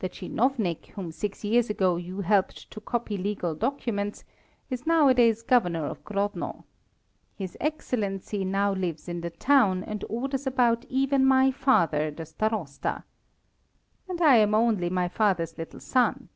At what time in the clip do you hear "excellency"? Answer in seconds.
7.60-8.44